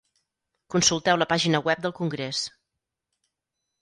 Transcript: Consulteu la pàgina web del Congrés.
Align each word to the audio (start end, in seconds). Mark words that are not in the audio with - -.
Consulteu 0.75 1.19
la 1.21 1.27
pàgina 1.33 1.61
web 1.67 1.85
del 1.85 1.95
Congrés. 2.03 2.43